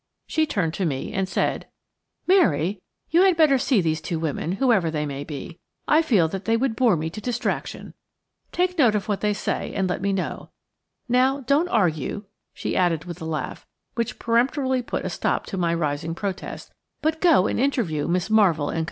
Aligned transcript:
She 0.25 0.47
turned 0.47 0.73
to 0.73 0.85
me 0.87 1.13
and 1.13 1.29
said: 1.29 1.67
"Mary, 2.25 2.81
you 3.11 3.21
had 3.21 3.37
better 3.37 3.59
see 3.59 3.81
these 3.81 4.01
two 4.01 4.17
women, 4.17 4.53
whoever 4.53 4.89
they 4.89 5.05
may 5.05 5.23
be; 5.23 5.59
I 5.87 6.01
feel 6.01 6.27
that 6.29 6.45
they 6.45 6.57
would 6.57 6.75
bore 6.75 6.97
me 6.97 7.11
to 7.11 7.21
distraction. 7.21 7.93
Take 8.51 8.79
note 8.79 8.95
of 8.95 9.07
what 9.07 9.21
they 9.21 9.35
say, 9.35 9.71
and 9.75 9.87
let 9.87 10.01
me 10.01 10.11
know. 10.11 10.49
Now, 11.07 11.41
don't 11.41 11.67
argue," 11.67 12.23
she 12.51 12.75
added 12.75 13.05
with 13.05 13.21
a 13.21 13.25
laugh, 13.25 13.67
which 13.93 14.17
peremptorily 14.17 14.81
put 14.81 15.05
a 15.05 15.09
stop 15.11 15.45
to 15.45 15.55
my 15.57 15.71
rising 15.71 16.15
protest, 16.15 16.73
"but 17.03 17.21
go 17.21 17.45
and 17.45 17.59
interview 17.59 18.07
Miss 18.07 18.27
Marvell 18.27 18.71
and 18.71 18.77
Co." 18.77 18.79